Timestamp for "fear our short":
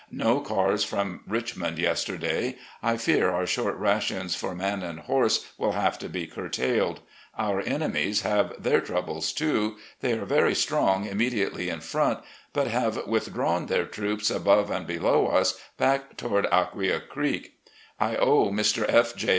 2.97-3.75